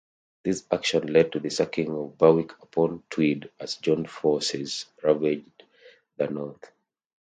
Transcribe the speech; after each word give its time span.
This 0.43 0.65
action 0.71 1.13
led 1.13 1.31
to 1.33 1.39
the 1.39 1.51
sacking 1.51 1.91
of 1.95 2.17
Berwick-upon-Tweed 2.17 3.51
as 3.59 3.75
John's 3.75 4.09
forces 4.09 4.87
ravaged 5.03 5.61
the 6.17 6.25
north. 6.27 6.71